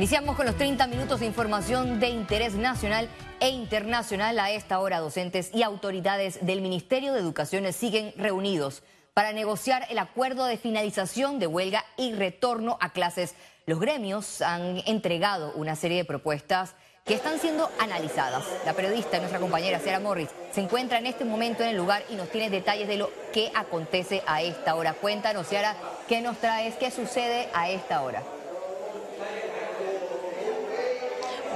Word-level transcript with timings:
Iniciamos 0.00 0.34
con 0.34 0.46
los 0.46 0.56
30 0.56 0.86
minutos 0.86 1.20
de 1.20 1.26
información 1.26 2.00
de 2.00 2.08
interés 2.08 2.54
nacional 2.54 3.10
e 3.38 3.50
internacional. 3.50 4.38
A 4.38 4.50
esta 4.50 4.78
hora, 4.78 4.98
docentes 4.98 5.50
y 5.52 5.62
autoridades 5.62 6.38
del 6.40 6.62
Ministerio 6.62 7.12
de 7.12 7.20
Educación 7.20 7.70
siguen 7.74 8.14
reunidos 8.16 8.82
para 9.12 9.34
negociar 9.34 9.84
el 9.90 9.98
acuerdo 9.98 10.46
de 10.46 10.56
finalización 10.56 11.38
de 11.38 11.46
huelga 11.46 11.84
y 11.98 12.14
retorno 12.14 12.78
a 12.80 12.94
clases. 12.94 13.34
Los 13.66 13.78
gremios 13.78 14.40
han 14.40 14.80
entregado 14.86 15.52
una 15.52 15.76
serie 15.76 15.98
de 15.98 16.06
propuestas 16.06 16.76
que 17.04 17.12
están 17.12 17.38
siendo 17.38 17.70
analizadas. 17.78 18.46
La 18.64 18.72
periodista, 18.72 19.18
nuestra 19.18 19.38
compañera 19.38 19.80
Sara 19.80 20.00
Morris, 20.00 20.30
se 20.50 20.62
encuentra 20.62 20.96
en 20.96 21.04
este 21.04 21.26
momento 21.26 21.62
en 21.62 21.68
el 21.68 21.76
lugar 21.76 22.04
y 22.08 22.14
nos 22.14 22.30
tiene 22.30 22.48
detalles 22.48 22.88
de 22.88 22.96
lo 22.96 23.10
que 23.34 23.52
acontece 23.54 24.22
a 24.26 24.40
esta 24.40 24.76
hora. 24.76 24.94
Cuéntanos, 24.94 25.48
Sara, 25.48 25.76
qué 26.08 26.22
nos 26.22 26.38
traes, 26.38 26.76
qué 26.76 26.90
sucede 26.90 27.50
a 27.52 27.68
esta 27.68 28.00
hora. 28.00 28.22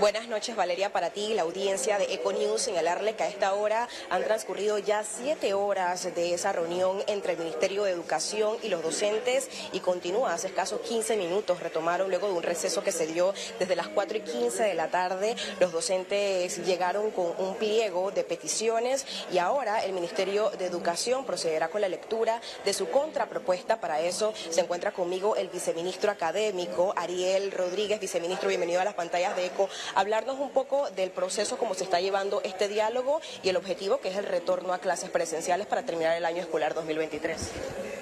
Buenas 0.01 0.27
noches, 0.27 0.57
Valeria, 0.57 0.91
para 0.93 1.11
ti 1.11 1.35
la 1.35 1.43
audiencia 1.43 1.99
de 1.99 2.13
Econews. 2.13 2.61
Señalarle 2.61 3.15
que 3.15 3.23
a 3.23 3.29
esta 3.29 3.55
hora 3.55 3.89
han 4.11 4.25
transcurrido 4.25 4.77
ya 4.79 5.05
siete 5.05 5.55
horas 5.55 6.13
de 6.17 6.35
esa 6.35 6.53
reunión 6.53 7.03
entre 7.07 7.35
el 7.35 7.39
Ministerio 7.39 7.85
de 7.85 7.93
Educación 7.93 8.57
y 8.65 8.71
los 8.71 8.83
docentes 8.83 9.49
y 9.73 9.79
continúa 9.79 10.35
hace 10.35 10.49
escasos 10.49 10.81
15 10.81 11.17
minutos. 11.17 11.61
Retomaron 11.61 12.09
luego 12.09 12.27
de 12.27 12.35
un 12.35 12.43
receso 12.43 12.83
que 12.83 12.91
se 12.91 13.07
dio 13.07 13.33
desde 13.61 13.77
las 13.77 13.87
4 13.87 14.19
y 14.19 14.21
15 14.23 14.65
de 14.65 14.75
la 14.75 14.89
tarde. 14.89 15.37
Los 15.61 15.71
docentes 15.71 16.67
llegaron 16.67 17.13
con 17.13 17.33
un 17.39 17.55
pliego 17.55 18.11
de 18.11 18.25
peticiones 18.25 19.07
y 19.33 19.39
ahora 19.39 19.85
el 19.85 19.93
Ministerio 19.93 20.51
de 20.51 20.67
Educación 20.67 21.25
procederá 21.25 21.69
con 21.69 21.81
la 21.81 21.89
lectura 21.89 22.41
de 22.65 22.75
su 22.75 22.91
contrapropuesta. 22.91 23.81
Para 23.81 24.01
eso 24.01 24.35
se 24.51 24.61
encuentra 24.61 24.91
conmigo 24.91 25.37
el 25.37 25.49
viceministro 25.51 26.11
académico 26.11 26.93
Ariel 26.97 27.53
Rodríguez. 27.53 28.01
Viceministro, 28.01 28.49
bienvenido 28.49 28.81
a 28.81 28.85
las 28.85 28.95
pantallas 28.95 29.37
de 29.37 29.47
ECO 29.47 29.69
hablarnos 29.95 30.39
un 30.39 30.51
poco 30.51 30.91
del 30.91 31.11
proceso, 31.11 31.57
cómo 31.57 31.75
se 31.75 31.85
está 31.85 32.01
llevando 32.01 32.41
este 32.45 32.69
diálogo 32.69 33.21
y 33.43 33.49
el 33.49 33.57
objetivo 33.57 34.01
que 34.01 34.09
es 34.09 34.17
el 34.17 34.25
retorno 34.25 34.73
a 34.73 34.79
clases 34.79 35.11
presenciales 35.11 35.67
para 35.67 35.83
terminar 35.85 36.17
el 36.17 36.25
año 36.25 36.41
escolar 36.41 36.75
2023. 36.75 37.39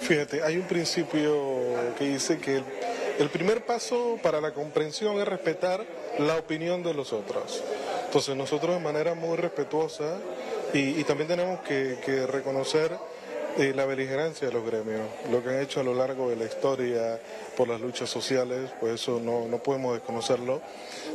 Fíjate, 0.00 0.42
hay 0.42 0.56
un 0.56 0.66
principio 0.66 1.34
que 1.98 2.04
dice 2.04 2.38
que 2.38 2.62
el 3.18 3.30
primer 3.30 3.64
paso 3.64 4.18
para 4.22 4.40
la 4.40 4.52
comprensión 4.52 5.18
es 5.18 5.28
respetar 5.28 5.84
la 6.18 6.36
opinión 6.36 6.82
de 6.82 6.94
los 6.94 7.12
otros. 7.12 7.62
Entonces 8.06 8.36
nosotros 8.36 8.74
de 8.74 8.80
manera 8.80 9.14
muy 9.14 9.36
respetuosa 9.36 10.18
y, 10.74 11.04
también 11.04 11.28
tenemos 11.28 11.60
que, 11.60 11.98
que 12.04 12.26
reconocer 12.26 12.90
la 13.58 13.84
beligerancia 13.84 14.48
de 14.48 14.54
los 14.54 14.64
gremios, 14.64 15.02
lo 15.30 15.42
que 15.42 15.50
han 15.50 15.60
hecho 15.60 15.80
a 15.80 15.82
lo 15.84 15.94
largo 15.94 16.30
de 16.30 16.36
la 16.36 16.44
historia 16.44 17.20
por 17.56 17.68
las 17.68 17.80
luchas 17.80 18.08
sociales, 18.08 18.70
pues 18.80 18.94
eso 18.94 19.20
no, 19.20 19.46
no 19.46 19.58
podemos 19.58 19.94
desconocerlo. 19.94 20.60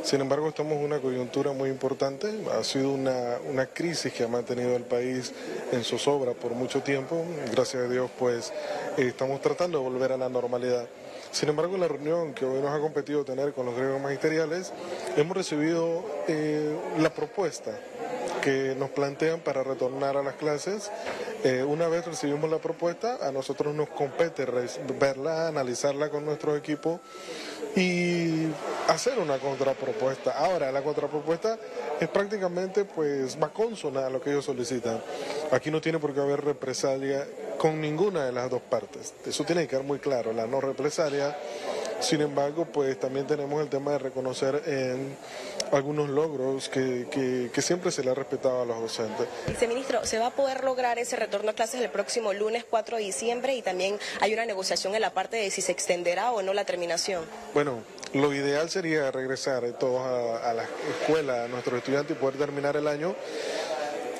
Sin 0.04 0.20
embargo, 0.20 0.48
estamos 0.48 0.74
en 0.74 0.84
una 0.84 1.00
coyuntura 1.00 1.52
muy 1.52 1.68
importante, 1.68 2.28
ha 2.56 2.62
sido 2.62 2.92
una, 2.92 3.38
una 3.48 3.66
crisis 3.66 4.12
que 4.12 4.22
ha 4.22 4.28
mantenido 4.28 4.76
el 4.76 4.84
país 4.84 5.32
en 5.72 5.82
zozobra 5.82 6.32
por 6.32 6.52
mucho 6.52 6.80
tiempo, 6.82 7.24
gracias 7.52 7.84
a 7.84 7.88
Dios 7.88 8.10
pues 8.18 8.52
eh, 8.96 9.08
estamos 9.08 9.40
tratando 9.40 9.78
de 9.78 9.84
volver 9.84 10.12
a 10.12 10.16
la 10.16 10.28
normalidad. 10.28 10.86
Sin 11.32 11.48
embargo, 11.48 11.74
en 11.74 11.80
la 11.82 11.88
reunión 11.88 12.32
que 12.32 12.46
hoy 12.46 12.60
nos 12.60 12.70
ha 12.70 12.80
competido 12.80 13.24
tener 13.24 13.52
con 13.52 13.66
los 13.66 13.76
gremios 13.76 14.00
magisteriales, 14.00 14.72
hemos 15.16 15.36
recibido 15.36 16.04
eh, 16.26 16.74
la 16.98 17.10
propuesta 17.10 17.78
que 18.42 18.74
nos 18.78 18.90
plantean 18.90 19.40
para 19.40 19.62
retornar 19.62 20.16
a 20.16 20.22
las 20.22 20.34
clases. 20.34 20.90
Eh, 21.44 21.62
una 21.62 21.88
vez 21.88 22.06
recibimos 22.06 22.50
la 22.50 22.58
propuesta, 22.58 23.18
a 23.26 23.32
nosotros 23.32 23.74
nos 23.74 23.88
compete 23.90 24.46
verla, 24.98 25.48
analizarla 25.48 26.10
con 26.10 26.24
nuestro 26.24 26.56
equipo 26.56 27.00
y 27.76 28.46
hacer 28.88 29.18
una 29.18 29.38
contrapropuesta. 29.38 30.32
Ahora, 30.32 30.72
la 30.72 30.82
contrapropuesta 30.82 31.58
es 32.00 32.08
prácticamente 32.08 32.84
pues 32.84 33.38
va 33.40 33.48
consona 33.52 34.06
a 34.06 34.10
lo 34.10 34.20
que 34.20 34.30
ellos 34.30 34.44
solicitan. 34.44 35.00
Aquí 35.52 35.70
no 35.70 35.80
tiene 35.80 35.98
por 35.98 36.14
qué 36.14 36.20
haber 36.20 36.44
represalia 36.44 37.26
con 37.58 37.80
ninguna 37.80 38.24
de 38.24 38.32
las 38.32 38.50
dos 38.50 38.62
partes. 38.62 39.14
Eso 39.26 39.44
tiene 39.44 39.62
que 39.62 39.68
quedar 39.68 39.84
muy 39.84 39.98
claro, 39.98 40.32
la 40.32 40.46
no 40.46 40.60
represalia 40.60 41.36
sin 42.00 42.20
embargo, 42.20 42.64
pues 42.64 42.98
también 42.98 43.26
tenemos 43.26 43.60
el 43.60 43.68
tema 43.68 43.92
de 43.92 43.98
reconocer 43.98 44.62
en 44.66 45.16
algunos 45.72 46.08
logros 46.08 46.68
que, 46.68 47.50
siempre 47.58 47.90
se 47.90 48.02
le 48.02 48.10
ha 48.10 48.14
respetado 48.14 48.62
a 48.62 48.64
los 48.64 48.80
docentes. 48.80 49.26
Viceministro, 49.46 50.04
¿se 50.04 50.18
va 50.18 50.26
a 50.26 50.30
poder 50.30 50.64
lograr 50.64 50.98
ese 50.98 51.16
retorno 51.16 51.50
a 51.50 51.52
clases 51.54 51.80
el 51.80 51.90
próximo 51.90 52.32
lunes 52.32 52.64
4 52.68 52.96
de 52.96 53.02
diciembre? 53.02 53.54
Y 53.54 53.62
también 53.62 53.98
hay 54.20 54.32
una 54.32 54.46
negociación 54.46 54.94
en 54.94 55.00
la 55.00 55.12
parte 55.12 55.36
de 55.36 55.50
si 55.50 55.60
se 55.60 55.72
extenderá 55.72 56.32
o 56.32 56.42
no 56.42 56.54
la 56.54 56.64
terminación. 56.64 57.24
Bueno, 57.52 57.82
lo 58.14 58.32
ideal 58.32 58.70
sería 58.70 59.10
regresar 59.10 59.64
todos 59.78 60.00
a, 60.00 60.50
a 60.50 60.54
la 60.54 60.64
escuela, 61.00 61.44
a 61.44 61.48
nuestros 61.48 61.78
estudiantes 61.78 62.16
y 62.16 62.20
poder 62.20 62.36
terminar 62.36 62.76
el 62.76 62.88
año 62.88 63.14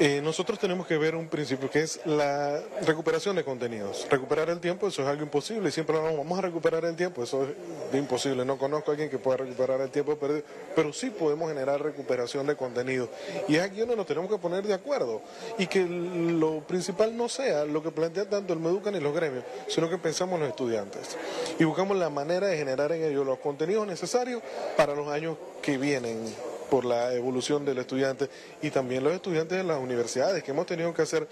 eh, 0.00 0.20
nosotros 0.22 0.58
tenemos 0.58 0.86
que 0.86 0.96
ver 0.96 1.16
un 1.16 1.28
principio 1.28 1.68
que 1.70 1.80
es 1.80 2.00
la 2.04 2.60
recuperación 2.82 3.34
de 3.36 3.44
contenidos. 3.44 4.06
Recuperar 4.08 4.48
el 4.50 4.60
tiempo, 4.60 4.86
eso 4.86 5.02
es 5.02 5.08
algo 5.08 5.22
imposible. 5.22 5.70
Siempre 5.70 5.98
vamos 5.98 6.38
a 6.38 6.42
recuperar 6.42 6.84
el 6.84 6.94
tiempo, 6.94 7.22
eso 7.22 7.44
es 7.44 7.98
imposible. 7.98 8.44
No 8.44 8.58
conozco 8.58 8.90
a 8.90 8.94
alguien 8.94 9.10
que 9.10 9.18
pueda 9.18 9.38
recuperar 9.38 9.80
el 9.80 9.90
tiempo 9.90 10.16
perdido, 10.16 10.42
pero 10.76 10.92
sí 10.92 11.10
podemos 11.10 11.48
generar 11.48 11.82
recuperación 11.82 12.46
de 12.46 12.54
contenido. 12.54 13.08
Y 13.48 13.56
es 13.56 13.62
aquí 13.62 13.80
donde 13.80 13.96
nos 13.96 14.06
tenemos 14.06 14.30
que 14.30 14.38
poner 14.38 14.64
de 14.64 14.74
acuerdo. 14.74 15.20
Y 15.58 15.66
que 15.66 15.84
lo 15.84 16.60
principal 16.60 17.16
no 17.16 17.28
sea 17.28 17.64
lo 17.64 17.82
que 17.82 17.90
plantea 17.90 18.28
tanto 18.28 18.52
el 18.52 18.60
Meduca 18.60 18.90
ni 18.90 19.00
los 19.00 19.14
gremios, 19.14 19.44
sino 19.66 19.90
que 19.90 19.98
pensamos 19.98 20.38
los 20.38 20.48
estudiantes. 20.48 21.16
Y 21.58 21.64
buscamos 21.64 21.96
la 21.96 22.08
manera 22.08 22.46
de 22.46 22.56
generar 22.56 22.92
en 22.92 23.02
ellos 23.02 23.26
los 23.26 23.38
contenidos 23.38 23.86
necesarios 23.86 24.42
para 24.76 24.94
los 24.94 25.08
años 25.08 25.36
que 25.60 25.76
vienen 25.76 26.32
por 26.70 26.84
la 26.84 27.12
evolución 27.14 27.64
del 27.64 27.78
estudiante 27.78 28.28
y 28.62 28.70
también 28.70 29.04
los 29.04 29.12
estudiantes 29.12 29.58
de 29.58 29.64
las 29.64 29.78
universidades, 29.78 30.42
que 30.42 30.50
hemos 30.50 30.66
tenido 30.66 30.92
que 30.94 31.02
hacer 31.02 31.26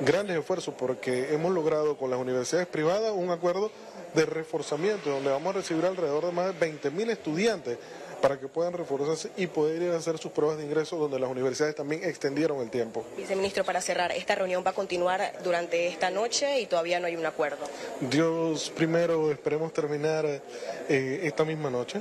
grandes 0.00 0.38
esfuerzos 0.38 0.74
porque 0.76 1.34
hemos 1.34 1.52
logrado 1.52 1.96
con 1.96 2.10
las 2.10 2.18
universidades 2.18 2.66
privadas 2.66 3.12
un 3.14 3.30
acuerdo 3.30 3.70
de 4.14 4.26
reforzamiento, 4.26 5.10
donde 5.10 5.30
vamos 5.30 5.54
a 5.54 5.58
recibir 5.58 5.84
alrededor 5.84 6.26
de 6.26 6.32
más 6.32 6.58
de 6.58 6.80
20.000 6.80 7.10
estudiantes 7.10 7.78
para 8.20 8.40
que 8.40 8.48
puedan 8.48 8.72
reforzarse 8.72 9.30
y 9.36 9.46
poder 9.46 9.82
ir 9.82 9.90
a 9.92 9.96
hacer 9.96 10.18
sus 10.18 10.32
pruebas 10.32 10.58
de 10.58 10.64
ingreso 10.64 10.96
donde 10.96 11.18
las 11.18 11.30
universidades 11.30 11.74
también 11.74 12.02
extendieron 12.04 12.60
el 12.60 12.70
tiempo. 12.70 13.04
Viceministro, 13.16 13.64
para 13.64 13.80
cerrar, 13.80 14.12
esta 14.12 14.34
reunión 14.34 14.64
va 14.66 14.70
a 14.70 14.74
continuar 14.74 15.32
durante 15.44 15.88
esta 15.88 16.10
noche 16.10 16.60
y 16.60 16.66
todavía 16.66 16.98
no 16.98 17.06
hay 17.06 17.16
un 17.16 17.26
acuerdo. 17.26 17.66
Dios 18.00 18.72
primero, 18.74 19.30
esperemos 19.30 19.72
terminar 19.72 20.24
eh, 20.26 21.20
esta 21.24 21.44
misma 21.44 21.70
noche 21.70 22.00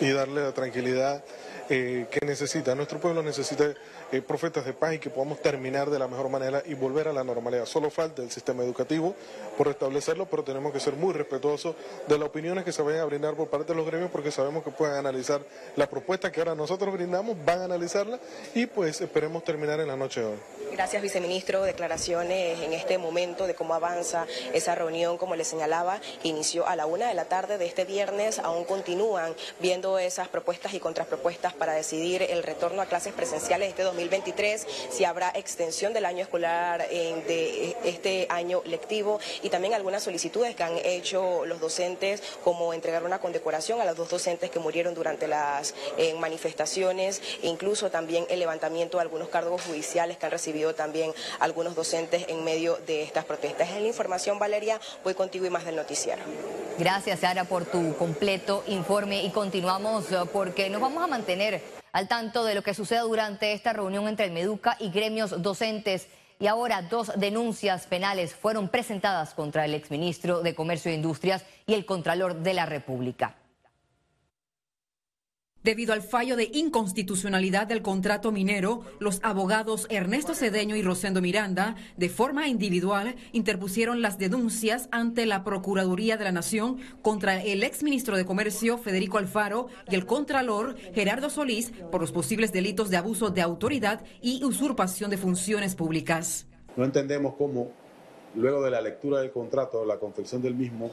y 0.00 0.10
darle 0.10 0.42
la 0.42 0.52
tranquilidad 0.52 1.24
eh, 1.68 2.06
que 2.10 2.24
necesita, 2.24 2.74
nuestro 2.74 2.98
pueblo 3.00 3.22
necesita 3.22 3.74
eh, 4.12 4.22
profetas 4.22 4.64
de 4.64 4.72
paz 4.72 4.94
y 4.94 4.98
que 4.98 5.10
podamos 5.10 5.40
terminar 5.42 5.90
de 5.90 5.98
la 5.98 6.06
mejor 6.06 6.28
manera 6.28 6.62
y 6.64 6.74
volver 6.74 7.08
a 7.08 7.12
la 7.12 7.24
normalidad. 7.24 7.66
Solo 7.66 7.90
falta 7.90 8.22
el 8.22 8.30
sistema 8.30 8.62
educativo 8.62 9.14
por 9.56 9.66
restablecerlo, 9.66 10.26
pero 10.26 10.44
tenemos 10.44 10.72
que 10.72 10.80
ser 10.80 10.94
muy 10.94 11.12
respetuosos 11.12 11.74
de 12.06 12.18
las 12.18 12.28
opiniones 12.28 12.64
que 12.64 12.72
se 12.72 12.82
vayan 12.82 13.00
a 13.00 13.04
brindar 13.04 13.34
por 13.34 13.48
parte 13.48 13.72
de 13.72 13.76
los 13.76 13.86
gremios 13.86 14.10
porque 14.10 14.30
sabemos 14.30 14.62
que 14.62 14.70
pueden 14.70 14.96
analizar 14.96 15.40
la 15.74 15.88
propuesta 15.88 16.30
que 16.30 16.40
ahora 16.40 16.54
nosotros 16.54 16.92
brindamos, 16.92 17.36
van 17.44 17.60
a 17.60 17.64
analizarla 17.64 18.20
y 18.54 18.66
pues 18.66 19.00
esperemos 19.00 19.42
terminar 19.44 19.80
en 19.80 19.88
la 19.88 19.96
noche 19.96 20.20
de 20.20 20.26
hoy. 20.26 20.38
Gracias, 20.72 21.02
viceministro. 21.02 21.62
Declaraciones 21.62 22.60
en 22.60 22.72
este 22.74 22.98
momento 22.98 23.46
de 23.46 23.54
cómo 23.54 23.74
avanza 23.74 24.26
esa 24.52 24.74
reunión, 24.74 25.16
como 25.16 25.34
le 25.34 25.44
señalaba, 25.44 26.00
inició 26.22 26.66
a 26.66 26.76
la 26.76 26.86
una 26.86 27.08
de 27.08 27.14
la 27.14 27.24
tarde 27.24 27.58
de 27.58 27.66
este 27.66 27.84
viernes. 27.84 28.38
Aún 28.38 28.64
continúan 28.64 29.34
viendo 29.58 29.98
esas 29.98 30.28
propuestas 30.28 30.74
y 30.74 30.80
contrapropuestas 30.80 31.54
para 31.58 31.74
decidir 31.74 32.22
el 32.22 32.42
retorno 32.42 32.82
a 32.82 32.86
clases 32.86 33.12
presenciales 33.12 33.68
este 33.68 33.82
2023, 33.82 34.66
si 34.90 35.04
habrá 35.04 35.30
extensión 35.34 35.92
del 35.92 36.04
año 36.04 36.22
escolar 36.22 36.86
de 36.88 37.76
este 37.84 38.26
año 38.28 38.62
lectivo 38.64 39.20
y 39.42 39.50
también 39.50 39.74
algunas 39.74 40.02
solicitudes 40.02 40.54
que 40.54 40.62
han 40.62 40.78
hecho 40.78 41.46
los 41.46 41.60
docentes, 41.60 42.22
como 42.44 42.72
entregar 42.72 43.04
una 43.04 43.18
condecoración 43.20 43.80
a 43.80 43.84
los 43.84 43.96
dos 43.96 44.08
docentes 44.08 44.50
que 44.50 44.58
murieron 44.58 44.94
durante 44.94 45.26
las 45.28 45.74
eh, 45.98 46.14
manifestaciones, 46.14 47.20
e 47.42 47.48
incluso 47.48 47.90
también 47.90 48.26
el 48.28 48.38
levantamiento 48.38 48.98
de 48.98 49.02
algunos 49.02 49.28
cargos 49.28 49.62
judiciales 49.62 50.16
que 50.16 50.26
han 50.26 50.32
recibido 50.32 50.74
también 50.74 51.12
algunos 51.38 51.74
docentes 51.74 52.24
en 52.28 52.44
medio 52.44 52.76
de 52.86 53.02
estas 53.02 53.24
protestas. 53.24 53.70
Es 53.70 53.80
la 53.80 53.88
información, 53.88 54.38
Valeria. 54.38 54.80
Voy 55.04 55.14
contigo 55.14 55.46
y 55.46 55.50
más 55.50 55.64
del 55.64 55.76
noticiero. 55.76 56.22
Gracias, 56.78 57.20
Sara, 57.20 57.44
por 57.44 57.64
tu 57.64 57.96
completo 57.96 58.62
informe 58.66 59.24
y 59.24 59.30
continuamos 59.30 60.12
eh, 60.12 60.16
porque 60.30 60.68
nos 60.68 60.82
vamos 60.82 61.02
a 61.02 61.06
mantener 61.06 61.62
al 61.92 62.06
tanto 62.06 62.44
de 62.44 62.54
lo 62.54 62.62
que 62.62 62.74
suceda 62.74 63.00
durante 63.00 63.54
esta 63.54 63.72
reunión 63.72 64.06
entre 64.08 64.26
el 64.26 64.32
Meduca 64.32 64.76
y 64.78 64.90
gremios 64.90 65.42
docentes. 65.42 66.06
Y 66.38 66.48
ahora 66.48 66.82
dos 66.82 67.12
denuncias 67.16 67.86
penales 67.86 68.34
fueron 68.34 68.68
presentadas 68.68 69.32
contra 69.32 69.64
el 69.64 69.72
exministro 69.72 70.42
de 70.42 70.54
Comercio 70.54 70.90
e 70.90 70.94
Industrias 70.94 71.46
y 71.66 71.72
el 71.72 71.86
Contralor 71.86 72.34
de 72.42 72.52
la 72.52 72.66
República. 72.66 73.36
Debido 75.66 75.92
al 75.94 76.02
fallo 76.02 76.36
de 76.36 76.48
inconstitucionalidad 76.52 77.66
del 77.66 77.82
contrato 77.82 78.30
minero, 78.30 78.82
los 79.00 79.18
abogados 79.24 79.88
Ernesto 79.90 80.32
Cedeño 80.32 80.76
y 80.76 80.82
Rosendo 80.82 81.20
Miranda, 81.20 81.74
de 81.96 82.08
forma 82.08 82.46
individual, 82.46 83.16
interpusieron 83.32 84.00
las 84.00 84.16
denuncias 84.16 84.88
ante 84.92 85.26
la 85.26 85.42
Procuraduría 85.42 86.16
de 86.16 86.22
la 86.22 86.30
Nación 86.30 86.78
contra 87.02 87.42
el 87.42 87.64
exministro 87.64 88.16
de 88.16 88.24
Comercio 88.24 88.78
Federico 88.78 89.18
Alfaro 89.18 89.66
y 89.90 89.96
el 89.96 90.06
contralor 90.06 90.76
Gerardo 90.94 91.30
Solís 91.30 91.72
por 91.90 92.00
los 92.00 92.12
posibles 92.12 92.52
delitos 92.52 92.88
de 92.88 92.98
abuso 92.98 93.30
de 93.30 93.42
autoridad 93.42 94.04
y 94.22 94.44
usurpación 94.44 95.10
de 95.10 95.18
funciones 95.18 95.74
públicas. 95.74 96.46
No 96.76 96.84
entendemos 96.84 97.34
cómo, 97.36 97.72
luego 98.36 98.62
de 98.62 98.70
la 98.70 98.80
lectura 98.80 99.18
del 99.18 99.32
contrato, 99.32 99.84
la 99.84 99.98
confección 99.98 100.42
del 100.42 100.54
mismo, 100.54 100.92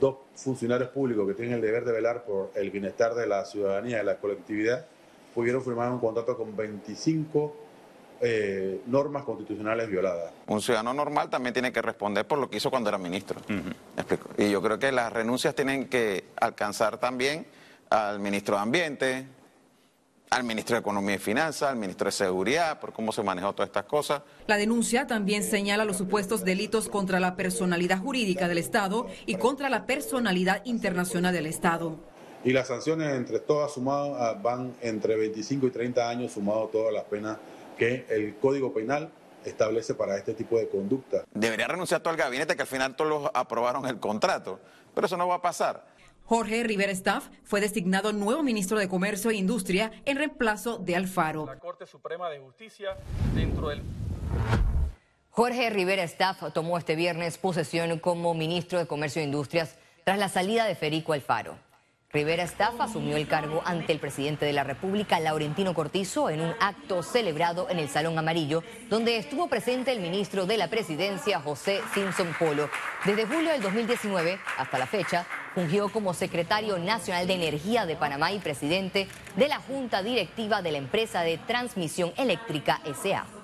dos 0.00 0.16
funcionarios 0.34 0.90
públicos 0.90 1.26
que 1.26 1.34
tienen 1.34 1.54
el 1.56 1.60
deber 1.60 1.84
de 1.84 1.92
velar 1.92 2.24
por 2.24 2.50
el 2.54 2.70
bienestar 2.70 3.14
de 3.14 3.26
la 3.26 3.44
ciudadanía 3.44 3.96
y 3.96 3.98
de 3.98 4.04
la 4.04 4.16
colectividad 4.16 4.86
pudieron 5.34 5.62
firmar 5.62 5.90
un 5.90 5.98
contrato 5.98 6.36
con 6.36 6.56
25 6.56 7.56
eh, 8.20 8.80
normas 8.86 9.24
constitucionales 9.24 9.88
violadas. 9.88 10.32
Un 10.46 10.62
ciudadano 10.62 10.94
normal 10.94 11.28
también 11.28 11.52
tiene 11.52 11.72
que 11.72 11.82
responder 11.82 12.26
por 12.26 12.38
lo 12.38 12.48
que 12.48 12.58
hizo 12.58 12.70
cuando 12.70 12.88
era 12.88 12.98
ministro. 12.98 13.40
Y 14.38 14.50
yo 14.50 14.62
creo 14.62 14.78
que 14.78 14.92
las 14.92 15.12
renuncias 15.12 15.54
tienen 15.54 15.88
que 15.88 16.24
alcanzar 16.36 16.98
también 16.98 17.46
al 17.90 18.20
ministro 18.20 18.56
de 18.56 18.62
Ambiente, 18.62 19.26
al 20.34 20.42
ministro 20.42 20.74
de 20.74 20.80
Economía 20.80 21.14
y 21.14 21.18
Finanzas, 21.18 21.70
al 21.70 21.76
ministro 21.76 22.06
de 22.06 22.12
Seguridad, 22.12 22.80
por 22.80 22.92
cómo 22.92 23.12
se 23.12 23.22
manejó 23.22 23.52
todas 23.52 23.68
estas 23.68 23.84
cosas. 23.84 24.22
La 24.48 24.56
denuncia 24.56 25.06
también 25.06 25.44
señala 25.44 25.84
los 25.84 25.96
supuestos 25.96 26.44
delitos 26.44 26.88
contra 26.88 27.20
la 27.20 27.36
personalidad 27.36 28.00
jurídica 28.00 28.48
del 28.48 28.58
Estado 28.58 29.06
y 29.26 29.36
contra 29.36 29.70
la 29.70 29.86
personalidad 29.86 30.62
internacional 30.64 31.32
del 31.32 31.46
Estado. 31.46 32.00
Y 32.42 32.52
las 32.52 32.66
sanciones 32.66 33.14
entre 33.14 33.38
todas 33.38 33.74
sumadas 33.74 34.16
ah, 34.18 34.40
van 34.42 34.74
entre 34.80 35.14
25 35.14 35.68
y 35.68 35.70
30 35.70 36.08
años, 36.08 36.32
sumado 36.32 36.66
todas 36.66 36.92
las 36.92 37.04
penas 37.04 37.38
que 37.78 38.04
el 38.10 38.34
Código 38.36 38.74
Penal 38.74 39.10
establece 39.44 39.94
para 39.94 40.16
este 40.16 40.34
tipo 40.34 40.58
de 40.58 40.68
conducta. 40.68 41.24
Debería 41.32 41.68
renunciar 41.68 42.00
todo 42.00 42.12
el 42.12 42.18
gabinete 42.18 42.56
que 42.56 42.62
al 42.62 42.68
final 42.68 42.96
todos 42.96 43.30
aprobaron 43.34 43.86
el 43.86 44.00
contrato, 44.00 44.58
pero 44.94 45.06
eso 45.06 45.16
no 45.16 45.28
va 45.28 45.36
a 45.36 45.42
pasar. 45.42 45.93
Jorge 46.26 46.62
Rivera 46.64 46.90
Staff 46.92 47.28
fue 47.42 47.60
designado 47.60 48.14
nuevo 48.14 48.42
ministro 48.42 48.78
de 48.78 48.88
Comercio 48.88 49.30
e 49.30 49.34
Industria 49.34 49.92
en 50.06 50.16
reemplazo 50.16 50.78
de 50.78 50.96
Alfaro. 50.96 51.44
La 51.44 51.58
Corte 51.58 51.86
Suprema 51.86 52.30
de 52.30 52.38
Justicia 52.38 52.96
dentro 53.34 53.68
del 53.68 53.82
Jorge 55.28 55.68
Rivera 55.68 56.02
Staff 56.04 56.42
tomó 56.54 56.78
este 56.78 56.96
viernes 56.96 57.36
posesión 57.36 57.98
como 57.98 58.32
ministro 58.32 58.78
de 58.78 58.86
Comercio 58.86 59.20
e 59.20 59.26
Industrias 59.26 59.76
tras 60.04 60.18
la 60.18 60.30
salida 60.30 60.64
de 60.64 60.74
Federico 60.74 61.12
Alfaro. 61.12 61.58
Rivera 62.10 62.44
Staff 62.44 62.80
asumió 62.80 63.16
el 63.16 63.28
cargo 63.28 63.60
ante 63.66 63.92
el 63.92 63.98
presidente 63.98 64.46
de 64.46 64.52
la 64.54 64.64
República, 64.64 65.20
Laurentino 65.20 65.74
Cortizo, 65.74 66.30
en 66.30 66.40
un 66.40 66.54
acto 66.58 67.02
celebrado 67.02 67.68
en 67.68 67.80
el 67.80 67.88
Salón 67.90 68.16
Amarillo, 68.16 68.62
donde 68.88 69.18
estuvo 69.18 69.48
presente 69.48 69.92
el 69.92 70.00
ministro 70.00 70.46
de 70.46 70.56
la 70.56 70.68
Presidencia, 70.68 71.40
José 71.40 71.80
Simpson 71.92 72.34
Polo. 72.38 72.70
Desde 73.04 73.26
julio 73.26 73.50
del 73.50 73.60
2019 73.60 74.38
hasta 74.56 74.78
la 74.78 74.86
fecha, 74.86 75.26
fungió 75.54 75.88
como 75.88 76.14
secretario 76.14 76.78
nacional 76.78 77.26
de 77.26 77.34
Energía 77.34 77.86
de 77.86 77.96
Panamá 77.96 78.32
y 78.32 78.38
presidente 78.38 79.06
de 79.36 79.48
la 79.48 79.58
Junta 79.58 80.02
Directiva 80.02 80.62
de 80.62 80.72
la 80.72 80.78
empresa 80.78 81.22
de 81.22 81.38
transmisión 81.38 82.12
eléctrica 82.16 82.80
SA. 83.00 83.43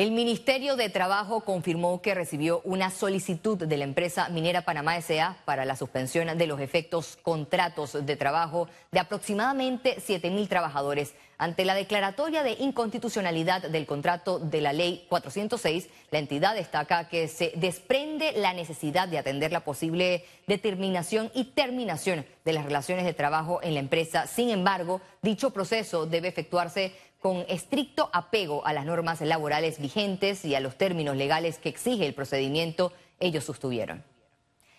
El 0.00 0.12
Ministerio 0.12 0.76
de 0.76 0.88
Trabajo 0.88 1.42
confirmó 1.42 2.00
que 2.00 2.14
recibió 2.14 2.62
una 2.64 2.90
solicitud 2.90 3.58
de 3.58 3.76
la 3.76 3.84
empresa 3.84 4.30
Minera 4.30 4.62
Panamá 4.62 4.96
S.A. 4.96 5.36
para 5.44 5.66
la 5.66 5.76
suspensión 5.76 6.38
de 6.38 6.46
los 6.46 6.58
efectos 6.58 7.18
contratos 7.20 8.06
de 8.06 8.16
trabajo 8.16 8.66
de 8.92 8.98
aproximadamente 8.98 9.96
7 10.00 10.30
mil 10.30 10.48
trabajadores. 10.48 11.12
Ante 11.36 11.66
la 11.66 11.74
declaratoria 11.74 12.42
de 12.42 12.52
inconstitucionalidad 12.52 13.62
del 13.62 13.86
contrato 13.86 14.38
de 14.38 14.62
la 14.62 14.72
Ley 14.72 15.04
406, 15.10 15.88
la 16.10 16.18
entidad 16.18 16.54
destaca 16.54 17.08
que 17.08 17.28
se 17.28 17.52
desprende 17.56 18.32
la 18.32 18.54
necesidad 18.54 19.06
de 19.06 19.18
atender 19.18 19.52
la 19.52 19.64
posible 19.64 20.24
determinación 20.46 21.30
y 21.34 21.44
terminación 21.44 22.24
de 22.46 22.52
las 22.54 22.64
relaciones 22.64 23.04
de 23.04 23.12
trabajo 23.12 23.60
en 23.62 23.74
la 23.74 23.80
empresa. 23.80 24.26
Sin 24.26 24.48
embargo, 24.48 25.02
dicho 25.20 25.50
proceso 25.50 26.06
debe 26.06 26.28
efectuarse 26.28 26.94
con 27.20 27.44
estricto 27.48 28.10
apego 28.12 28.66
a 28.66 28.72
las 28.72 28.86
normas 28.86 29.20
laborales 29.20 29.78
vigentes 29.78 30.44
y 30.44 30.54
a 30.54 30.60
los 30.60 30.76
términos 30.76 31.16
legales 31.16 31.58
que 31.58 31.68
exige 31.68 32.06
el 32.06 32.14
procedimiento, 32.14 32.92
ellos 33.20 33.44
sostuvieron. 33.44 34.02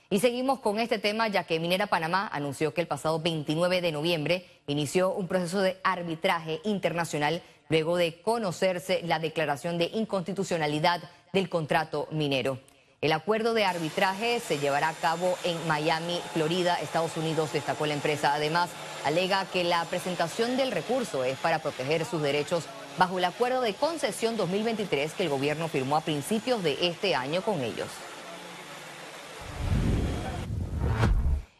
Y 0.09 0.19
seguimos 0.19 0.59
con 0.59 0.79
este 0.79 0.99
tema 0.99 1.29
ya 1.29 1.45
que 1.45 1.59
Minera 1.59 1.87
Panamá 1.87 2.27
anunció 2.33 2.73
que 2.73 2.81
el 2.81 2.87
pasado 2.87 3.21
29 3.21 3.79
de 3.79 3.91
noviembre 3.93 4.45
inició 4.67 5.13
un 5.13 5.27
proceso 5.27 5.61
de 5.61 5.77
arbitraje 5.83 6.59
internacional 6.65 7.41
luego 7.69 7.95
de 7.95 8.21
conocerse 8.21 9.01
la 9.05 9.19
declaración 9.19 9.77
de 9.77 9.85
inconstitucionalidad 9.93 11.01
del 11.31 11.47
contrato 11.47 12.09
minero. 12.11 12.59
El 13.01 13.13
acuerdo 13.13 13.55
de 13.55 13.65
arbitraje 13.65 14.39
se 14.39 14.59
llevará 14.59 14.89
a 14.89 14.93
cabo 14.93 15.35
en 15.43 15.67
Miami, 15.67 16.21
Florida, 16.33 16.75
Estados 16.75 17.17
Unidos, 17.17 17.51
destacó 17.51 17.87
la 17.87 17.95
empresa. 17.95 18.35
Además, 18.35 18.69
alega 19.03 19.43
que 19.45 19.63
la 19.63 19.83
presentación 19.85 20.55
del 20.55 20.71
recurso 20.71 21.23
es 21.23 21.35
para 21.39 21.57
proteger 21.57 22.05
sus 22.05 22.21
derechos 22.21 22.65
bajo 22.99 23.17
el 23.17 23.25
acuerdo 23.25 23.61
de 23.61 23.73
concesión 23.73 24.37
2023 24.37 25.13
que 25.13 25.23
el 25.23 25.29
gobierno 25.29 25.67
firmó 25.67 25.97
a 25.97 26.01
principios 26.01 26.61
de 26.61 26.77
este 26.85 27.15
año 27.15 27.41
con 27.41 27.61
ellos. 27.61 27.87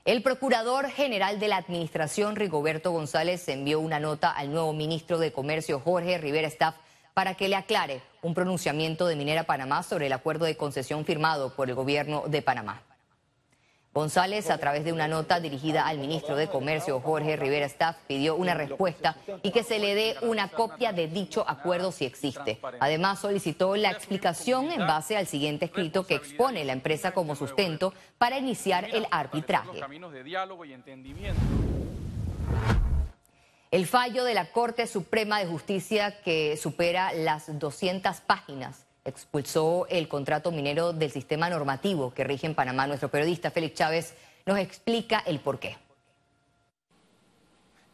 El 0.06 0.22
procurador 0.22 0.92
general 0.92 1.40
de 1.40 1.48
la 1.48 1.58
Administración, 1.58 2.36
Rigoberto 2.36 2.92
González, 2.92 3.48
envió 3.48 3.80
una 3.80 4.00
nota 4.00 4.30
al 4.30 4.52
nuevo 4.52 4.74
ministro 4.74 5.18
de 5.18 5.32
Comercio, 5.32 5.80
Jorge 5.80 6.20
Rivera 6.20 6.48
Staff, 6.48 6.76
para 7.22 7.36
que 7.36 7.48
le 7.48 7.56
aclare 7.56 8.02
un 8.24 8.34
pronunciamiento 8.34 9.06
de 9.06 9.16
Minera 9.16 9.44
Panamá 9.44 9.84
sobre 9.84 10.08
el 10.08 10.14
acuerdo 10.14 10.46
de 10.46 10.58
concesión 10.58 11.06
firmado 11.06 11.54
por 11.56 11.70
el 11.70 11.76
gobierno 11.76 12.24
de 12.26 12.42
Panamá. 12.42 12.82
González, 13.94 14.50
a 14.50 14.58
través 14.58 14.84
de 14.84 14.92
una 14.92 15.08
nota 15.08 15.40
dirigida 15.40 15.86
al 15.86 16.00
ministro 16.00 16.36
de 16.36 16.48
Comercio, 16.48 17.00
Jorge 17.00 17.36
Rivera 17.36 17.68
Staff, 17.68 17.98
pidió 18.08 18.36
una 18.36 18.56
respuesta 18.56 19.18
y 19.44 19.52
que 19.52 19.62
se 19.62 19.78
le 19.78 19.94
dé 19.94 20.16
una 20.24 20.48
copia 20.48 20.94
de 20.94 21.10
dicho 21.10 21.46
acuerdo 21.48 21.92
si 21.92 22.06
existe. 22.06 22.60
Además, 22.80 23.20
solicitó 23.20 23.76
la 23.76 23.92
explicación 23.92 24.72
en 24.72 24.88
base 24.88 25.16
al 25.16 25.28
siguiente 25.28 25.66
escrito 25.66 26.08
que 26.08 26.16
expone 26.16 26.66
la 26.66 26.74
empresa 26.74 27.12
como 27.12 27.36
sustento 27.36 27.94
para 28.18 28.40
iniciar 28.40 28.86
el 28.86 29.06
arbitraje. 29.12 29.80
El 33.72 33.88
fallo 33.88 34.26
de 34.26 34.34
la 34.34 34.52
Corte 34.52 34.86
Suprema 34.86 35.40
de 35.40 35.46
Justicia 35.46 36.20
que 36.24 36.58
supera 36.58 37.14
las 37.14 37.58
200 37.58 38.20
páginas 38.20 38.86
expulsó 39.06 39.88
el 39.90 40.10
contrato 40.10 40.52
minero 40.52 40.92
del 40.92 41.10
sistema 41.10 41.50
normativo 41.50 42.14
que 42.14 42.26
rige 42.26 42.48
en 42.48 42.54
Panamá. 42.54 42.86
Nuestro 42.86 43.08
periodista 43.08 43.50
Félix 43.50 43.76
Chávez 43.76 44.14
nos 44.46 44.60
explica 44.60 45.24
el 45.26 45.40
porqué. 45.40 45.78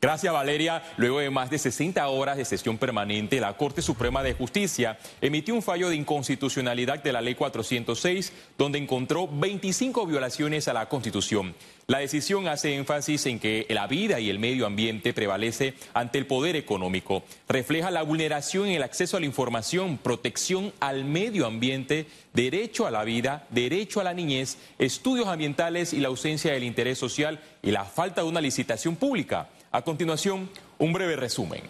Gracias 0.08 0.32
Valeria. 0.32 0.84
Luego 0.96 1.20
de 1.20 1.30
más 1.30 1.50
de 1.50 1.60
60 1.60 2.08
horas 2.08 2.38
de 2.38 2.46
sesión 2.46 2.78
permanente, 2.78 3.42
la 3.42 3.58
Corte 3.58 3.82
Suprema 3.82 4.24
de 4.24 4.36
Justicia 4.36 4.98
emitió 5.20 5.54
un 5.54 5.62
fallo 5.62 5.90
de 5.90 5.98
inconstitucionalidad 5.98 7.04
de 7.04 7.12
la 7.12 7.20
Ley 7.20 7.36
406, 7.36 8.32
donde 8.58 8.78
encontró 8.78 9.28
25 9.28 10.06
violaciones 10.06 10.70
a 10.70 10.74
la 10.74 10.88
Constitución. 10.88 11.56
La 11.88 12.00
decisión 12.00 12.48
hace 12.48 12.76
énfasis 12.76 13.26
en 13.26 13.40
que 13.40 13.66
la 13.70 13.88
vida 13.88 14.22
y 14.22 14.30
el 14.30 14.40
medio 14.40 14.66
ambiente 14.66 15.14
prevalece 15.14 15.74
ante 15.94 16.20
el 16.20 16.26
poder 16.26 16.56
económico. 16.56 17.24
Refleja 17.50 17.92
la 17.92 18.04
vulneración 18.04 18.68
en 18.68 18.76
el 18.76 18.84
acceso 18.84 19.18
a 19.18 19.20
la 19.20 19.26
información, 19.26 19.98
protección 19.98 20.72
al 20.80 21.04
medio 21.04 21.46
ambiente, 21.46 22.08
derecho 22.34 22.88
a 22.88 22.92
la 22.92 23.04
vida, 23.04 23.46
derecho 23.50 24.00
a 24.00 24.06
la 24.06 24.14
niñez, 24.14 24.58
estudios 24.80 25.28
ambientales 25.28 25.92
y 25.92 26.00
la 26.00 26.08
ausencia 26.08 26.54
del 26.54 26.64
interés 26.64 26.98
social 26.98 27.42
y 27.62 27.72
la 27.72 27.84
falta 27.84 28.22
de 28.22 28.30
una 28.30 28.40
licitación 28.40 28.96
pública. 28.96 29.50
A 29.78 29.84
continuación, 29.84 30.50
un 30.80 30.92
breve 30.92 31.16
resumen. 31.16 31.62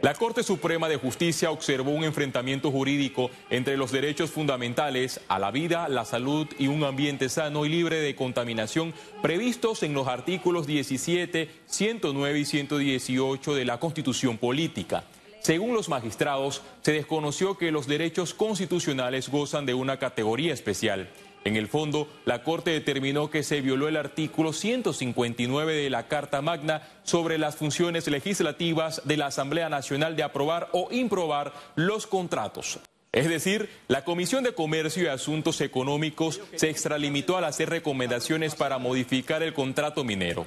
La 0.00 0.14
Corte 0.14 0.42
Suprema 0.42 0.88
de 0.88 0.96
Justicia 0.96 1.50
observó 1.50 1.90
un 1.90 2.04
enfrentamiento 2.04 2.70
jurídico 2.70 3.30
entre 3.50 3.76
los 3.76 3.92
derechos 3.92 4.30
fundamentales 4.30 5.20
a 5.28 5.38
la 5.38 5.50
vida, 5.50 5.90
la 5.90 6.06
salud 6.06 6.48
y 6.58 6.68
un 6.68 6.82
ambiente 6.84 7.28
sano 7.28 7.66
y 7.66 7.68
libre 7.68 7.96
de 8.00 8.16
contaminación 8.16 8.94
previstos 9.20 9.82
en 9.82 9.92
los 9.92 10.08
artículos 10.08 10.66
17, 10.66 11.50
109 11.66 12.38
y 12.38 12.44
118 12.46 13.54
de 13.54 13.64
la 13.66 13.78
Constitución 13.78 14.38
Política. 14.38 15.04
Según 15.42 15.74
los 15.74 15.90
magistrados, 15.90 16.62
se 16.80 16.92
desconoció 16.92 17.58
que 17.58 17.70
los 17.70 17.86
derechos 17.86 18.32
constitucionales 18.32 19.28
gozan 19.28 19.66
de 19.66 19.74
una 19.74 19.98
categoría 19.98 20.54
especial. 20.54 21.10
En 21.44 21.56
el 21.56 21.66
fondo, 21.66 22.08
la 22.24 22.44
Corte 22.44 22.70
determinó 22.70 23.28
que 23.30 23.42
se 23.42 23.60
violó 23.60 23.88
el 23.88 23.96
artículo 23.96 24.52
159 24.52 25.74
de 25.74 25.90
la 25.90 26.06
Carta 26.06 26.40
Magna 26.40 26.82
sobre 27.02 27.36
las 27.36 27.56
funciones 27.56 28.06
legislativas 28.06 29.02
de 29.04 29.16
la 29.16 29.26
Asamblea 29.26 29.68
Nacional 29.68 30.14
de 30.14 30.22
aprobar 30.22 30.68
o 30.72 30.88
improbar 30.92 31.52
los 31.74 32.06
contratos. 32.06 32.78
Es 33.10 33.28
decir, 33.28 33.68
la 33.88 34.04
Comisión 34.04 34.44
de 34.44 34.54
Comercio 34.54 35.02
y 35.02 35.06
Asuntos 35.08 35.60
Económicos 35.60 36.40
se 36.54 36.70
extralimitó 36.70 37.36
al 37.36 37.44
hacer 37.44 37.68
recomendaciones 37.68 38.54
para 38.54 38.78
modificar 38.78 39.42
el 39.42 39.52
contrato 39.52 40.04
minero. 40.04 40.46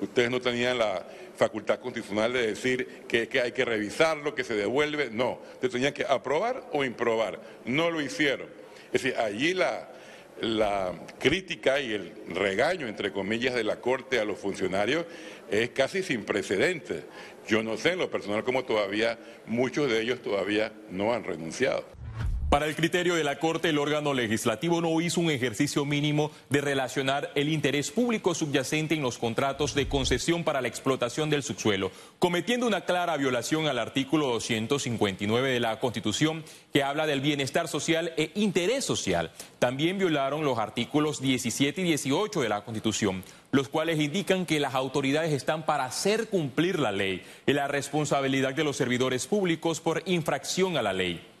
Ustedes 0.00 0.30
no 0.30 0.40
tenían 0.40 0.78
la 0.78 1.04
facultad 1.36 1.78
constitucional 1.78 2.32
de 2.32 2.48
decir 2.48 3.04
que, 3.06 3.28
hay 3.40 3.52
que 3.52 3.64
revisarlo, 3.64 4.34
que 4.34 4.42
se 4.42 4.54
devuelve. 4.54 5.10
No, 5.10 5.38
ustedes 5.52 5.72
tenían 5.72 5.92
que 5.92 6.04
aprobar 6.04 6.64
o 6.72 6.84
improbar. 6.84 7.40
No 7.64 7.90
lo 7.90 8.00
hicieron. 8.00 8.48
Es 8.92 9.02
decir, 9.02 9.16
allí 9.16 9.54
la, 9.54 9.88
la 10.40 10.92
crítica 11.18 11.80
y 11.80 11.92
el 11.92 12.12
regaño, 12.34 12.86
entre 12.86 13.12
comillas, 13.12 13.54
de 13.54 13.64
la 13.64 13.80
Corte 13.80 14.18
a 14.18 14.24
los 14.24 14.38
funcionarios 14.38 15.06
es 15.50 15.70
casi 15.70 16.02
sin 16.02 16.24
precedentes. 16.24 17.04
Yo 17.46 17.62
no 17.62 17.76
sé 17.76 17.92
en 17.92 17.98
lo 17.98 18.10
personal 18.10 18.44
cómo 18.44 18.64
todavía 18.64 19.18
muchos 19.46 19.90
de 19.90 20.00
ellos 20.00 20.22
todavía 20.22 20.72
no 20.90 21.12
han 21.12 21.24
renunciado. 21.24 21.93
Para 22.54 22.66
el 22.66 22.76
criterio 22.76 23.16
de 23.16 23.24
la 23.24 23.40
Corte, 23.40 23.70
el 23.70 23.78
órgano 23.78 24.14
legislativo 24.14 24.80
no 24.80 25.00
hizo 25.00 25.20
un 25.20 25.28
ejercicio 25.28 25.84
mínimo 25.84 26.30
de 26.50 26.60
relacionar 26.60 27.32
el 27.34 27.48
interés 27.48 27.90
público 27.90 28.32
subyacente 28.32 28.94
en 28.94 29.02
los 29.02 29.18
contratos 29.18 29.74
de 29.74 29.88
concesión 29.88 30.44
para 30.44 30.60
la 30.60 30.68
explotación 30.68 31.30
del 31.30 31.42
subsuelo, 31.42 31.90
cometiendo 32.20 32.68
una 32.68 32.82
clara 32.82 33.16
violación 33.16 33.66
al 33.66 33.80
artículo 33.80 34.28
259 34.28 35.50
de 35.50 35.58
la 35.58 35.80
Constitución 35.80 36.44
que 36.72 36.84
habla 36.84 37.08
del 37.08 37.20
bienestar 37.20 37.66
social 37.66 38.12
e 38.16 38.30
interés 38.36 38.84
social. 38.84 39.32
También 39.58 39.98
violaron 39.98 40.44
los 40.44 40.60
artículos 40.60 41.20
17 41.20 41.80
y 41.80 41.84
18 41.86 42.40
de 42.40 42.48
la 42.48 42.64
Constitución, 42.64 43.24
los 43.50 43.68
cuales 43.68 43.98
indican 43.98 44.46
que 44.46 44.60
las 44.60 44.76
autoridades 44.76 45.32
están 45.32 45.66
para 45.66 45.86
hacer 45.86 46.28
cumplir 46.28 46.78
la 46.78 46.92
ley 46.92 47.20
y 47.48 47.52
la 47.52 47.66
responsabilidad 47.66 48.54
de 48.54 48.62
los 48.62 48.76
servidores 48.76 49.26
públicos 49.26 49.80
por 49.80 50.04
infracción 50.06 50.76
a 50.76 50.82
la 50.82 50.92
ley. 50.92 51.33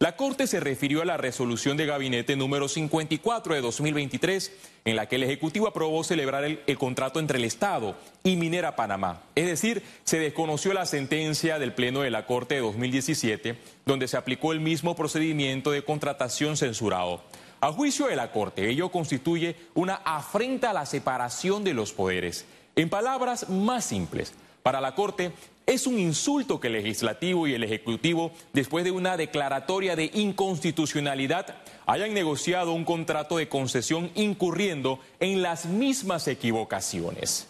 La 0.00 0.14
Corte 0.14 0.46
se 0.46 0.60
refirió 0.60 1.02
a 1.02 1.04
la 1.04 1.16
resolución 1.16 1.76
de 1.76 1.84
gabinete 1.84 2.36
número 2.36 2.68
54 2.68 3.56
de 3.56 3.60
2023, 3.60 4.52
en 4.84 4.94
la 4.94 5.06
que 5.06 5.16
el 5.16 5.24
Ejecutivo 5.24 5.66
aprobó 5.66 6.04
celebrar 6.04 6.44
el, 6.44 6.78
contrato 6.78 7.18
entre 7.18 7.38
el 7.38 7.44
Estado 7.44 7.96
y 8.22 8.36
Minera 8.36 8.76
Panamá. 8.76 9.22
Es 9.34 9.46
decir, 9.46 9.82
se 10.04 10.20
desconoció 10.20 10.72
la 10.72 10.86
sentencia 10.86 11.58
del 11.58 11.74
Pleno 11.74 12.02
de 12.02 12.10
la 12.12 12.26
Corte 12.26 12.54
de 12.54 12.60
2017, 12.60 13.58
donde 13.86 14.06
se 14.06 14.16
aplicó 14.16 14.52
el 14.52 14.60
mismo 14.60 14.94
procedimiento 14.94 15.72
de 15.72 15.82
contratación 15.82 16.56
censurado. 16.56 17.24
A 17.60 17.72
juicio 17.72 18.06
de 18.06 18.14
la 18.14 18.30
Corte, 18.30 18.70
ello 18.70 18.90
constituye 18.90 19.56
una 19.74 19.94
afrenta 20.04 20.70
a 20.70 20.74
la 20.74 20.86
separación 20.86 21.64
de 21.64 21.74
los 21.74 21.92
poderes. 21.92 22.44
En 22.76 22.88
palabras 22.88 23.48
más 23.48 23.86
simples, 23.86 24.32
para 24.62 24.80
la 24.80 24.94
Corte, 24.94 25.32
es 25.68 25.86
un 25.86 25.98
insulto 25.98 26.60
que 26.60 26.68
el 26.68 26.72
legislativo 26.72 27.46
y 27.46 27.52
el 27.52 27.62
ejecutivo, 27.62 28.32
después 28.54 28.84
de 28.84 28.90
una 28.90 29.18
declaratoria 29.18 29.96
de 29.96 30.10
inconstitucionalidad, 30.14 31.56
hayan 31.84 32.14
negociado 32.14 32.72
un 32.72 32.86
contrato 32.86 33.36
de 33.36 33.50
concesión 33.50 34.10
incurriendo 34.14 34.98
en 35.20 35.42
las 35.42 35.66
mismas 35.66 36.26
equivocaciones. 36.26 37.48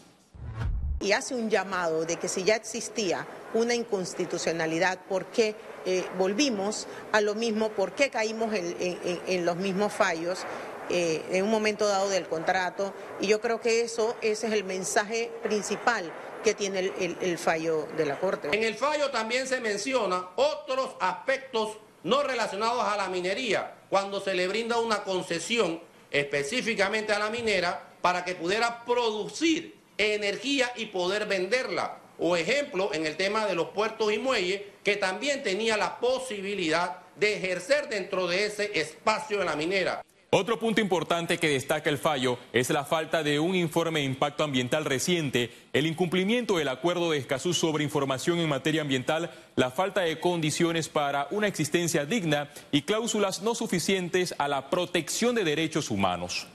Y 1.00 1.12
hace 1.12 1.36
un 1.36 1.48
llamado 1.48 2.04
de 2.04 2.16
que 2.16 2.26
si 2.26 2.42
ya 2.42 2.56
existía 2.56 3.24
una 3.54 3.76
inconstitucionalidad, 3.76 4.98
¿por 5.08 5.26
qué 5.26 5.54
eh, 5.86 6.04
volvimos 6.18 6.88
a 7.12 7.20
lo 7.20 7.36
mismo? 7.36 7.68
¿Por 7.68 7.92
qué 7.92 8.10
caímos 8.10 8.52
en, 8.52 9.46
los 9.46 9.56
mismos 9.58 9.92
fallos? 9.92 10.40
Eh, 10.90 11.22
en 11.30 11.44
un 11.44 11.50
momento 11.50 11.86
dado 11.86 12.08
del 12.08 12.26
contrato 12.26 12.94
y 13.20 13.26
yo 13.26 13.42
creo 13.42 13.60
que 13.60 13.82
eso 13.82 14.16
ese 14.22 14.46
es 14.46 14.52
el 14.54 14.64
mensaje 14.64 15.30
principal 15.42 16.10
tiene 16.54 16.92
el, 16.98 17.38
fallo 17.38 17.88
de 17.96 18.06
la 18.06 18.18
Corte. 18.18 18.48
En 18.52 18.62
el 18.62 18.74
fallo 18.74 19.10
también 19.10 19.46
se 19.46 19.60
menciona 19.60 20.28
otros 20.36 20.96
aspectos 21.00 21.78
no 22.04 22.22
relacionados 22.22 22.84
a 22.84 22.96
la 22.96 23.08
minería, 23.08 23.74
cuando 23.90 24.20
se 24.20 24.34
le 24.34 24.48
brinda 24.48 24.78
una 24.78 25.02
concesión 25.04 25.80
específicamente 26.10 27.12
a 27.12 27.18
la 27.18 27.30
minera 27.30 27.88
para 28.00 28.24
que 28.24 28.34
pudiera 28.34 28.84
producir 28.84 29.76
energía 29.96 30.72
y 30.76 30.86
poder 30.86 31.26
venderla. 31.26 31.98
O 32.18 32.36
ejemplo, 32.36 32.92
en 32.92 33.06
el 33.06 33.16
tema 33.16 33.46
de 33.46 33.54
los 33.54 33.68
puertos 33.68 34.12
y 34.12 34.18
muelles, 34.18 34.62
que 34.82 34.96
también 34.96 35.42
tenía 35.42 35.76
la 35.76 35.98
posibilidad 36.00 36.98
de 37.16 37.36
ejercer 37.36 37.88
dentro 37.88 38.26
de 38.26 38.46
ese 38.46 38.78
espacio 38.78 39.40
de 39.40 39.44
la 39.44 39.56
minera. 39.56 40.04
Otro 40.30 40.58
punto 40.58 40.82
importante 40.82 41.38
que 41.38 41.48
destaca 41.48 41.88
el 41.88 41.96
fallo 41.96 42.38
es 42.52 42.68
la 42.68 42.84
falta 42.84 43.22
de 43.22 43.40
un 43.40 43.54
informe 43.54 44.00
de 44.00 44.04
impacto 44.04 44.44
ambiental 44.44 44.84
reciente, 44.84 45.50
el 45.72 45.86
incumplimiento 45.86 46.58
del 46.58 46.68
acuerdo 46.68 47.10
de 47.10 47.16
Escazú 47.16 47.54
sobre 47.54 47.82
información 47.82 48.38
en 48.38 48.46
materia 48.46 48.82
ambiental, 48.82 49.30
la 49.56 49.70
falta 49.70 50.02
de 50.02 50.20
condiciones 50.20 50.90
para 50.90 51.28
una 51.30 51.46
existencia 51.46 52.04
digna 52.04 52.50
y 52.70 52.82
cláusulas 52.82 53.40
no 53.40 53.54
suficientes 53.54 54.34
a 54.36 54.48
la 54.48 54.68
protección 54.68 55.34
de 55.34 55.44
derechos 55.44 55.90
humanos. 55.90 56.46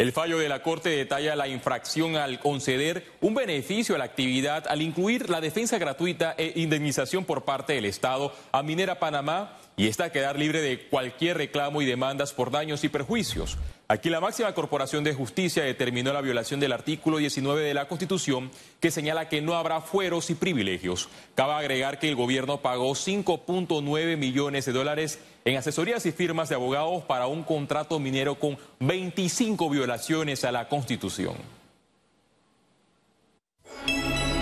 El 0.00 0.12
fallo 0.12 0.38
de 0.38 0.48
la 0.48 0.62
Corte 0.62 0.88
detalla 0.88 1.36
la 1.36 1.46
infracción 1.46 2.16
al 2.16 2.40
conceder 2.40 3.04
un 3.20 3.34
beneficio 3.34 3.94
a 3.94 3.98
la 3.98 4.04
actividad 4.04 4.66
al 4.66 4.80
incluir 4.80 5.28
la 5.28 5.42
defensa 5.42 5.76
gratuita 5.76 6.34
e 6.38 6.54
indemnización 6.56 7.26
por 7.26 7.44
parte 7.44 7.74
del 7.74 7.84
Estado 7.84 8.34
a 8.50 8.62
Minera 8.62 8.98
Panamá 8.98 9.58
y 9.76 9.88
esta 9.88 10.10
quedar 10.10 10.38
libre 10.38 10.62
de 10.62 10.88
cualquier 10.88 11.36
reclamo 11.36 11.82
y 11.82 11.84
demandas 11.84 12.32
por 12.32 12.50
daños 12.50 12.82
y 12.82 12.88
perjuicios. 12.88 13.58
Aquí 13.90 14.08
la 14.08 14.20
máxima 14.20 14.54
corporación 14.54 15.02
de 15.02 15.14
justicia 15.14 15.64
determinó 15.64 16.12
la 16.12 16.20
violación 16.20 16.60
del 16.60 16.70
artículo 16.70 17.16
19 17.18 17.60
de 17.60 17.74
la 17.74 17.88
Constitución 17.88 18.52
que 18.78 18.92
señala 18.92 19.28
que 19.28 19.42
no 19.42 19.56
habrá 19.56 19.80
fueros 19.80 20.30
y 20.30 20.36
privilegios. 20.36 21.08
Cabe 21.34 21.54
agregar 21.54 21.98
que 21.98 22.08
el 22.08 22.14
gobierno 22.14 22.58
pagó 22.58 22.92
5.9 22.92 24.16
millones 24.16 24.64
de 24.66 24.72
dólares 24.72 25.18
en 25.44 25.56
asesorías 25.56 26.06
y 26.06 26.12
firmas 26.12 26.48
de 26.48 26.54
abogados 26.54 27.02
para 27.02 27.26
un 27.26 27.42
contrato 27.42 27.98
minero 27.98 28.36
con 28.36 28.58
25 28.78 29.68
violaciones 29.68 30.44
a 30.44 30.52
la 30.52 30.68
Constitución. 30.68 31.34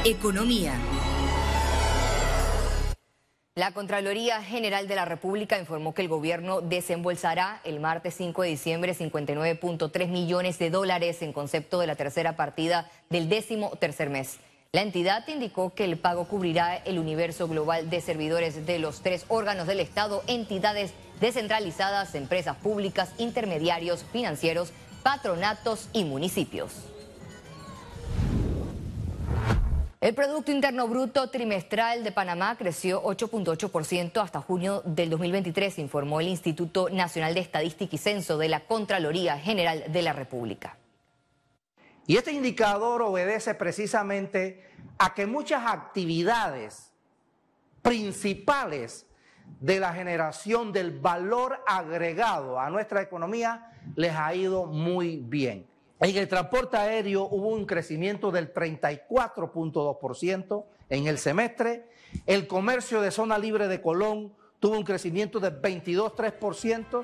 Economía. 0.05 0.78
La 3.59 3.73
Contraloría 3.73 4.41
General 4.41 4.87
de 4.87 4.95
la 4.95 5.05
República 5.05 5.59
informó 5.59 5.93
que 5.93 6.03
el 6.03 6.07
gobierno 6.07 6.61
desembolsará 6.61 7.61
el 7.65 7.81
martes 7.81 8.15
5 8.15 8.43
de 8.43 8.50
diciembre 8.50 8.95
59.3 8.95 10.07
millones 10.07 10.61
de 10.61 10.71
dólares 10.71 11.23
en 11.23 11.33
concepto 11.33 11.81
de 11.81 11.88
la 11.88 11.97
tercera 11.97 12.37
partida 12.37 12.88
del 13.11 13.29
décimo 13.29 13.71
tercer 13.71 14.11
mes. 14.11 14.38
La 14.71 14.83
entidad 14.83 15.27
indicó 15.27 15.75
que 15.75 15.83
el 15.83 15.99
pago 15.99 16.29
cubrirá 16.29 16.77
el 16.77 17.00
universo 17.00 17.49
global 17.49 17.91
de 17.91 18.00
servidores 18.00 18.65
de 18.65 18.79
los 18.79 19.00
tres 19.00 19.25
órganos 19.27 19.67
del 19.67 19.81
Estado, 19.81 20.23
entidades 20.29 20.93
descentralizadas, 21.19 22.15
empresas 22.15 22.57
públicas, 22.59 23.11
intermediarios 23.19 24.05
financieros, 24.12 24.71
patronatos 25.03 25.88
y 25.93 26.05
municipios. 26.05 26.88
El 30.00 30.14
Producto 30.14 30.52
Interno 30.52 30.87
Bruto 30.87 31.28
trimestral 31.28 32.05
de 32.05 32.12
Panamá 32.12 32.57
creció 32.57 33.02
8.8% 33.02 34.23
hasta 34.23 34.40
junio 34.40 34.81
del 34.85 35.11
2023, 35.11 35.81
informó 35.81 36.21
el 36.21 36.28
Instituto 36.28 36.88
Nacional 36.88 37.35
de 37.35 37.40
Estadística 37.40 37.97
y 37.97 37.99
Censo 37.99 38.38
de 38.38 38.49
la 38.49 38.61
Contraloría 38.61 39.37
General 39.40 39.83
de 39.88 40.02
la 40.02 40.12
República. 40.12 40.78
Y 42.07 42.17
este 42.17 42.31
indicador 42.31 43.02
obedece 43.02 43.55
precisamente 43.55 44.64
a 44.99 45.14
que 45.14 45.26
muchas 45.26 45.64
actividades 45.67 46.93
principales 47.83 49.05
de 49.59 49.81
la 49.81 49.93
generación 49.93 50.73
del 50.73 50.97
valor 50.97 51.59
agregado 51.67 52.61
a 52.61 52.71
nuestra 52.71 53.02
economía 53.02 53.73
les 53.97 54.14
ha 54.14 54.33
ido 54.33 54.67
muy 54.67 55.17
bien. 55.17 55.68
En 56.00 56.17
el 56.17 56.28
transporte 56.28 56.76
aéreo 56.76 57.25
hubo 57.25 57.49
un 57.49 57.67
crecimiento 57.67 58.31
del 58.31 58.55
34.2% 58.55 60.64
en 60.90 61.09
el 61.09 61.19
semestre. 61.19 61.88
El 62.25 62.47
comercio 62.47 63.00
de 63.00 63.11
zona 63.11 63.37
libre 63.37 63.67
de 63.67 63.83
Colón 63.83 64.33
tuvo 64.61 64.78
un 64.78 64.85
crecimiento 64.85 65.40
del 65.40 65.61
22.3%. 65.61 67.02